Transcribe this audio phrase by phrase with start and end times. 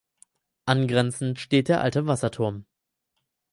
[0.65, 2.65] Angrenzend steht der Alte Wasserturm.